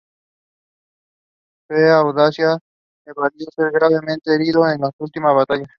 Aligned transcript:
Su 1.67 1.75
audacia 1.75 2.57
le 3.05 3.13
valió 3.15 3.45
ser 3.55 3.71
gravemente 3.71 4.33
herido 4.33 4.65
en 4.67 4.83
esta 4.83 4.89
última 4.97 5.31
batalla. 5.31 5.67